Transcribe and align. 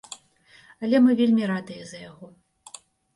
Але 0.87 1.01
мы 1.07 1.11
вельмі 1.19 1.43
радыя 1.51 1.83
за 1.91 1.99
яго. 2.09 2.31